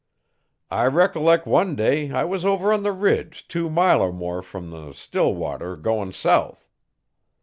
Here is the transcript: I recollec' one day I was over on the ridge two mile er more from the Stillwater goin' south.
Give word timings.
I 0.71 0.85
recollec' 0.87 1.45
one 1.45 1.75
day 1.75 2.09
I 2.09 2.23
was 2.23 2.43
over 2.43 2.73
on 2.73 2.81
the 2.81 2.91
ridge 2.91 3.47
two 3.47 3.69
mile 3.69 4.03
er 4.03 4.11
more 4.11 4.41
from 4.41 4.71
the 4.71 4.93
Stillwater 4.93 5.75
goin' 5.75 6.11
south. 6.11 6.67